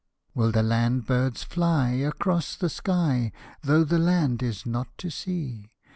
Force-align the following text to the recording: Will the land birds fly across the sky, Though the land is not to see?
Will 0.33 0.51
the 0.51 0.63
land 0.63 1.05
birds 1.05 1.43
fly 1.43 1.89
across 1.89 2.55
the 2.55 2.71
sky, 2.71 3.31
Though 3.61 3.83
the 3.83 3.99
land 3.99 4.41
is 4.41 4.65
not 4.65 4.87
to 4.97 5.11
see? 5.11 5.73